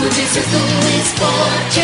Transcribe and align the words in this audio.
Notícias 0.00 0.46
do 0.46 0.56
esporte. 0.98 1.80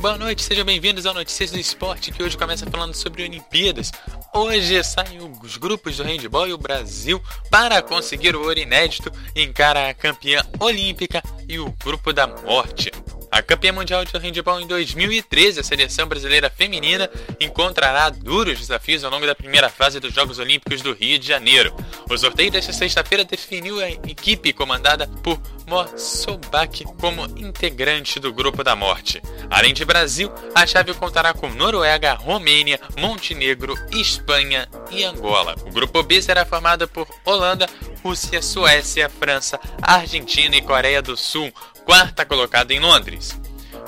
Boa 0.00 0.18
noite, 0.18 0.42
sejam 0.42 0.64
bem-vindos 0.64 1.06
ao 1.06 1.14
Notícias 1.14 1.52
do 1.52 1.58
Esporte, 1.58 2.10
que 2.10 2.20
hoje 2.20 2.36
começa 2.36 2.68
falando 2.68 2.94
sobre 2.94 3.22
Olimpíadas. 3.22 3.92
Hoje 4.34 4.82
saem 4.82 5.20
os 5.40 5.56
grupos 5.56 5.96
do 5.96 6.02
handball 6.02 6.48
e 6.48 6.52
o 6.52 6.58
Brasil 6.58 7.22
para 7.48 7.80
conseguir 7.80 8.34
o 8.34 8.42
ouro 8.42 8.58
inédito 8.58 9.12
encara 9.36 9.88
a 9.88 9.94
campeã 9.94 10.42
olímpica 10.58 11.22
e 11.48 11.60
o 11.60 11.72
grupo 11.84 12.12
da 12.12 12.26
morte. 12.26 12.90
A 13.36 13.42
campeã 13.42 13.70
mundial 13.70 14.02
de 14.02 14.16
handebol 14.16 14.58
em 14.58 14.66
2013, 14.66 15.60
a 15.60 15.62
seleção 15.62 16.08
brasileira 16.08 16.48
feminina 16.48 17.10
encontrará 17.38 18.08
duros 18.08 18.58
desafios 18.58 19.04
ao 19.04 19.10
longo 19.10 19.26
da 19.26 19.34
primeira 19.34 19.68
fase 19.68 20.00
dos 20.00 20.14
Jogos 20.14 20.38
Olímpicos 20.38 20.80
do 20.80 20.94
Rio 20.94 21.18
de 21.18 21.28
Janeiro. 21.28 21.76
O 22.08 22.16
sorteio 22.16 22.50
desta 22.50 22.72
sexta-feira 22.72 23.26
definiu 23.26 23.78
a 23.78 23.90
equipe 23.90 24.54
comandada 24.54 25.06
por 25.22 25.38
Mossobak 25.66 26.82
como 26.98 27.26
integrante 27.36 28.18
do 28.18 28.32
Grupo 28.32 28.64
da 28.64 28.74
Morte. 28.74 29.20
Além 29.50 29.74
de 29.74 29.84
Brasil, 29.84 30.32
a 30.54 30.66
chave 30.66 30.94
contará 30.94 31.34
com 31.34 31.50
Noruega, 31.50 32.14
Romênia, 32.14 32.80
Montenegro, 32.96 33.74
Espanha 33.92 34.66
e 34.90 35.04
Angola. 35.04 35.54
O 35.66 35.70
Grupo 35.70 36.02
B 36.02 36.22
será 36.22 36.46
formado 36.46 36.88
por 36.88 37.06
Holanda, 37.22 37.68
Rússia, 38.02 38.40
Suécia, 38.40 39.10
França, 39.10 39.60
Argentina 39.82 40.56
e 40.56 40.62
Coreia 40.62 41.02
do 41.02 41.18
Sul, 41.18 41.52
quarta 41.86 42.26
colocada 42.26 42.74
em 42.74 42.80
Londres. 42.80 43.40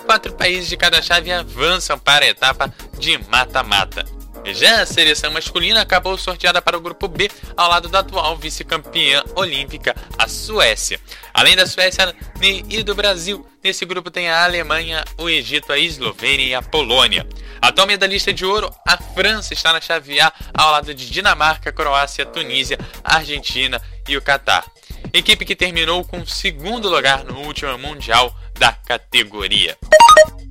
Quatro 0.07 0.33
países 0.33 0.69
de 0.69 0.77
cada 0.77 1.03
chave 1.03 1.33
avançam 1.33 1.99
para 1.99 2.25
a 2.25 2.29
etapa 2.29 2.73
de 2.97 3.19
mata-mata. 3.29 4.07
Já 4.47 4.81
a 4.81 4.87
seleção 4.87 5.31
masculina 5.33 5.83
acabou 5.83 6.17
sorteada 6.17 6.63
para 6.63 6.79
o 6.79 6.81
grupo 6.81 7.09
B, 7.09 7.29
ao 7.55 7.69
lado 7.69 7.89
da 7.89 7.99
atual 7.99 8.37
vice-campeã 8.37 9.23
olímpica, 9.35 9.95
a 10.17 10.27
Suécia. 10.27 10.99
Além 11.35 11.57
da 11.57 11.67
Suécia 11.67 12.15
e 12.41 12.83
do 12.83 12.95
Brasil, 12.95 13.45
nesse 13.63 13.85
grupo 13.85 14.11
tem 14.11 14.31
a 14.31 14.45
Alemanha, 14.45 15.05
o 15.19 15.29
Egito, 15.29 15.73
a 15.73 15.79
Eslovênia 15.79 16.47
e 16.47 16.55
a 16.55 16.63
Polônia. 16.63 17.27
Atual 17.61 17.89
medalhista 17.89 18.33
de 18.33 18.47
ouro, 18.47 18.73
a 18.87 18.97
França 18.97 19.53
está 19.53 19.73
na 19.73 19.81
chave 19.81 20.19
A, 20.21 20.33
ao 20.55 20.71
lado 20.71 20.95
de 20.95 21.11
Dinamarca, 21.11 21.73
Croácia, 21.73 22.25
Tunísia, 22.25 22.79
Argentina 23.05 23.83
e 24.09 24.17
o 24.17 24.23
Catar 24.23 24.65
equipe 25.13 25.45
que 25.45 25.57
terminou 25.57 26.05
com 26.05 26.25
segundo 26.27 26.89
lugar 26.89 27.25
no 27.25 27.41
último 27.41 27.77
Mundial 27.79 28.35
da 28.59 28.73
categoria. 28.73 29.77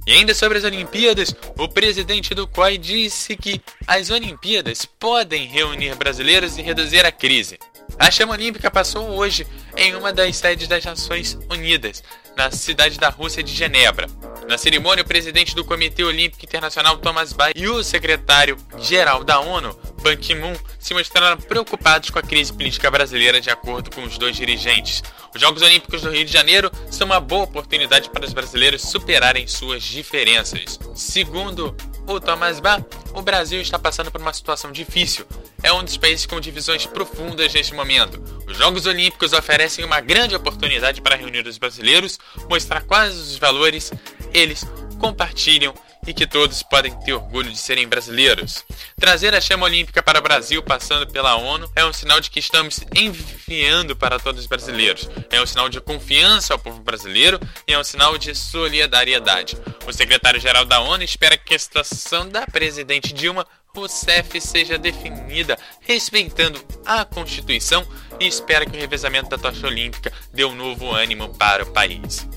E 0.05 0.13
ainda 0.13 0.33
sobre 0.33 0.58
as 0.58 0.63
Olimpíadas, 0.63 1.36
o 1.58 1.67
presidente 1.67 2.33
do 2.33 2.47
COI 2.47 2.78
disse 2.78 3.35
que 3.35 3.61
as 3.85 4.09
Olimpíadas 4.09 4.85
podem 4.85 5.47
reunir 5.47 5.95
brasileiros 5.95 6.58
e 6.58 6.61
reduzir 6.61 7.05
a 7.05 7.11
crise. 7.11 7.59
A 8.00 8.09
chama 8.09 8.33
olímpica 8.33 8.72
passou 8.72 9.09
hoje 9.09 9.45
em 9.75 9.95
uma 9.95 10.13
das 10.13 10.38
sedes 10.38 10.67
das 10.67 10.85
Nações 10.85 11.38
Unidas, 11.50 12.03
na 12.38 12.52
cidade 12.52 12.97
da 12.97 13.09
Rússia 13.09 13.44
de 13.44 13.53
Genebra. 13.53 14.08
Na 14.47 14.58
cerimônia, 14.58 15.03
o 15.03 15.08
presidente 15.08 15.55
do 15.55 15.66
Comitê 15.66 16.03
Olímpico 16.03 16.45
Internacional 16.45 16.97
Thomas 16.97 17.33
Bach 17.33 17.52
e 17.55 17.67
o 17.67 17.83
secretário-geral 17.83 19.23
da 19.23 19.39
ONU, 19.39 19.78
Ban 20.02 20.16
Ki-moon, 20.16 20.56
se 20.80 20.94
mostraram 20.94 21.38
preocupados 21.42 22.09
com 22.09 22.20
a 22.20 22.23
crise 22.23 22.53
política 22.53 22.90
brasileira, 22.90 23.42
de 23.42 23.50
acordo 23.50 23.92
com 23.92 24.03
os 24.03 24.17
dois 24.17 24.36
dirigentes. 24.36 25.03
Os 25.34 25.42
Jogos 25.42 25.62
Olímpicos 25.62 26.02
do 26.02 26.09
Rio 26.09 26.26
de 26.26 26.31
Janeiro 26.31 26.72
são 26.90 27.06
uma 27.06 27.20
boa 27.20 27.44
oportunidade 27.44 28.09
para 28.09 28.25
os 28.25 28.34
brasileiros 28.34 28.81
superarem 28.81 29.48
suas 29.48 29.84
diferenças. 29.84 30.80
Segundo 30.95 31.75
o 32.08 32.20
Thomas 32.20 32.59
Bach, 32.59 32.84
o 33.14 33.22
Brasil 33.22 33.59
está 33.59 33.78
passando 33.78 34.12
por 34.12 34.22
uma 34.22 34.34
situação 34.34 34.72
difícil. 34.72 35.25
É 35.62 35.73
um 35.73 35.84
dos 35.84 35.98
países 35.98 36.25
com 36.25 36.40
divisões 36.40 36.86
profundas 36.86 37.53
neste 37.53 37.73
momento. 37.73 38.23
Os 38.48 38.58
Jogos 38.58 38.86
Olímpicos 38.86 39.34
oferecem 39.34 39.84
uma 39.84 40.00
grande 40.00 40.36
oportunidade 40.36 41.02
para 41.02 41.16
reunir 41.16 41.45
os 41.48 41.58
brasileiros, 41.58 42.20
mostrar 42.50 42.81
quais 42.81 43.16
os 43.16 43.38
valores 43.38 43.92
eles 44.34 44.66
compartilham 45.00 45.73
e 46.08 46.13
que 46.13 46.25
todos 46.25 46.63
podem 46.63 46.97
ter 47.02 47.13
orgulho 47.13 47.52
de 47.52 47.58
serem 47.58 47.88
brasileiros. 47.88 48.63
Trazer 48.97 49.35
a 49.35 49.41
chama 49.41 49.66
olímpica 49.66 50.01
para 50.01 50.19
o 50.19 50.22
Brasil 50.22 50.63
passando 50.63 51.06
pela 51.06 51.35
ONU 51.35 51.69
é 51.75 51.85
um 51.85 51.91
sinal 51.91 52.22
de 52.22 52.31
que 52.31 52.40
estamos 52.40 52.79
enviando 52.95 53.95
para 53.95 54.18
todos 54.18 54.41
os 54.41 54.47
brasileiros. 54.47 55.09
É 55.29 55.41
um 55.41 55.45
sinal 55.45 55.68
de 55.68 55.81
confiança 55.81 56.53
ao 56.53 56.59
povo 56.59 56.79
brasileiro 56.79 57.40
e 57.68 57.73
é 57.73 57.79
um 57.79 57.84
sinal 57.84 58.18
de 58.18 58.34
solidariedade. 58.34 59.57
O 59.85 59.91
secretário-geral 59.91 60.63
da 60.63 60.79
ONU 60.79 61.03
espera 61.03 61.38
que 61.38 61.53
a 61.53 61.59
situação 61.59 62.29
da 62.29 62.47
presidente 62.47 63.13
Dilma 63.13 63.45
Rousseff 63.75 64.39
seja 64.41 64.78
definida 64.78 65.57
respeitando 65.81 66.63
a 66.85 67.03
Constituição 67.06 67.85
e 68.19 68.25
espera 68.25 68.66
que 68.66 68.75
o 68.75 68.79
revezamento 68.79 69.29
da 69.29 69.38
tocha 69.38 69.68
olímpica 69.68 70.12
dê 70.34 70.45
um 70.45 70.56
novo 70.56 70.91
ânimo 70.91 71.29
para 71.35 71.63
o 71.63 71.72
país 71.72 72.28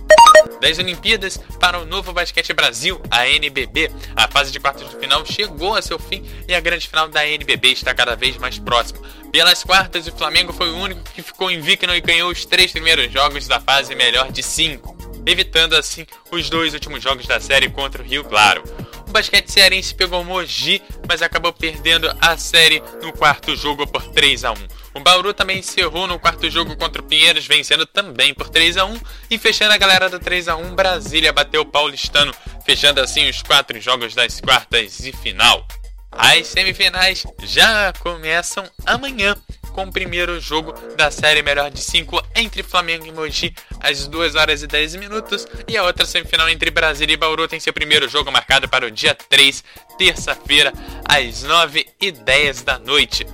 das 0.61 0.79
Olimpíadas 0.79 1.39
para 1.59 1.79
o 1.79 1.87
Novo 1.87 2.13
Basquete 2.13 2.53
Brasil, 2.53 3.01
a 3.11 3.27
NBB. 3.27 3.91
A 4.15 4.29
fase 4.29 4.53
de 4.53 4.61
quartas 4.61 4.89
de 4.89 4.97
final 4.97 5.25
chegou 5.25 5.75
a 5.75 5.83
seu 5.83 5.99
fim 5.99 6.25
e 6.47 6.55
a 6.55 6.61
grande 6.61 6.87
final 6.87 7.09
da 7.09 7.27
NBB 7.27 7.73
está 7.73 7.95
cada 7.95 8.15
vez 8.15 8.37
mais 8.37 8.59
próxima. 8.59 9.01
Pelas 9.33 9.63
quartas, 9.63 10.07
o 10.07 10.13
Flamengo 10.13 10.53
foi 10.53 10.71
o 10.71 10.77
único 10.77 11.03
que 11.03 11.23
ficou 11.23 11.51
invicto 11.51 11.91
e 11.91 12.01
ganhou 12.01 12.31
os 12.31 12.45
três 12.45 12.73
primeiros 12.73 13.13
jogos 13.13 13.47
da 13.47 13.61
fase 13.61 13.95
melhor 13.95 14.31
de 14.31 14.43
cinco, 14.43 14.97
evitando 15.25 15.77
assim 15.77 16.07
os 16.31 16.51
dois 16.51 16.75
últimos 16.75 17.03
jogos 17.03 17.27
da 17.27 17.41
série 17.41 17.71
contra 17.71 18.03
o 18.03 18.07
Rio 18.07 18.25
Claro. 18.25 18.63
O 19.11 19.13
basquete 19.13 19.51
cearense 19.51 19.93
pegou 19.93 20.23
Mogi, 20.23 20.81
mas 21.09 21.21
acabou 21.21 21.53
perdendo 21.53 22.09
a 22.21 22.37
série 22.37 22.81
no 23.03 23.13
quarto 23.13 23.57
jogo 23.57 23.85
por 23.85 24.07
3 24.07 24.45
a 24.45 24.53
1. 24.53 24.55
O 24.95 25.01
Bauru 25.01 25.35
também 25.35 25.59
encerrou 25.59 26.07
no 26.07 26.17
quarto 26.17 26.49
jogo 26.49 26.77
contra 26.77 27.03
o 27.03 27.05
Pinheiros, 27.05 27.45
vencendo 27.45 27.85
também 27.85 28.33
por 28.33 28.49
3 28.49 28.77
a 28.77 28.85
1 28.85 29.01
e 29.29 29.37
fechando 29.37 29.75
a 29.75 29.77
galera 29.77 30.09
do 30.09 30.21
3 30.21 30.47
a 30.47 30.55
1, 30.55 30.77
Brasília 30.77 31.33
bateu 31.33 31.63
o 31.63 31.67
Paulistano, 31.67 32.33
fechando 32.65 33.01
assim 33.01 33.29
os 33.29 33.43
quatro 33.43 33.81
jogos 33.81 34.15
das 34.15 34.41
quartas 34.41 35.01
e 35.01 35.13
final. 35.13 35.67
As 36.13 36.47
semifinais 36.47 37.27
já 37.43 37.93
começam 37.95 38.65
amanhã 38.87 39.35
com 39.71 39.85
o 39.85 39.93
primeiro 39.93 40.41
jogo 40.41 40.73
da 40.97 41.11
série 41.11 41.43
melhor 41.43 41.71
de 41.71 41.81
5 41.81 42.23
entre 42.35 42.63
Flamengo 42.63 43.07
e 43.07 43.13
Mogi 43.13 43.55
às 43.81 44.07
2 44.07 44.35
horas 44.35 44.63
e 44.63 44.67
10 44.67 44.97
minutos 44.97 45.47
e 45.67 45.77
a 45.77 45.85
outra 45.85 46.05
semifinal 46.05 46.49
entre 46.49 46.71
Brasília 46.71 47.15
e 47.15 47.17
Bauru 47.17 47.49
tem 47.49 47.61
seu 47.61 47.73
primeiro 47.73 48.09
jogo 48.09 48.31
marcado 48.31 48.69
para 48.69 48.87
o 48.87 48.91
dia 48.91 49.15
3, 49.15 49.65
terça-feira, 49.99 50.73
às 51.05 51.43
9 51.43 51.87
e 52.01 52.13
10 52.13 52.63
da 52.63 52.79
noite. 52.79 53.27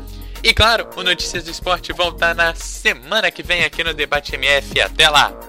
E 0.42 0.54
claro, 0.54 0.88
o 0.96 1.02
Notícias 1.02 1.44
do 1.44 1.50
Esporte 1.50 1.92
volta 1.92 2.32
na 2.32 2.54
semana 2.54 3.30
que 3.30 3.42
vem 3.42 3.64
aqui 3.64 3.82
no 3.82 3.92
Debate 3.92 4.34
MF. 4.34 4.80
Até 4.80 5.08
lá! 5.08 5.45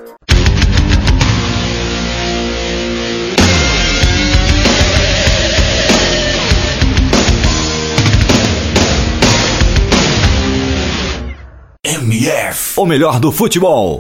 MF. 11.98 12.80
O 12.80 12.86
melhor 12.86 13.20
do 13.20 13.32
futebol. 13.32 13.96